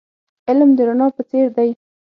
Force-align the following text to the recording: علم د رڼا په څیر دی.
علم 0.47 0.69
د 0.77 0.79
رڼا 0.87 1.07
په 1.15 1.21
څیر 1.29 1.47
دی. 1.57 1.69